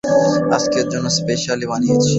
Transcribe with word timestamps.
আজকের 0.57 0.85
জন্য 0.91 1.07
স্পেশালি 1.17 1.65
বানিয়েছি। 1.71 2.09